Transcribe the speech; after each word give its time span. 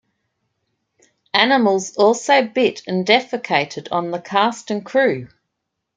Animals 1.35 1.95
also 1.95 2.41
bit 2.41 2.81
and 2.87 3.05
defecated 3.05 3.89
on 3.91 4.09
the 4.09 4.19
cast 4.19 4.71
and 4.71 4.83
crew. 4.83 5.27